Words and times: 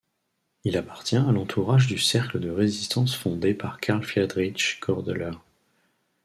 Il 0.63 0.77
appartient 0.77 1.15
à 1.17 1.31
l'entourage 1.31 1.85
du 1.85 1.99
cercle 1.99 2.39
de 2.39 2.49
résistance 2.49 3.13
fondé 3.15 3.53
par 3.53 3.79
Carl 3.79 4.03
Friedrich 4.03 4.79
Goerdeler. 4.81 5.37